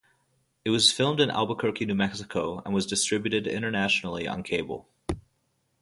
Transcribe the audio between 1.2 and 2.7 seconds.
Albuquerque, New Mexico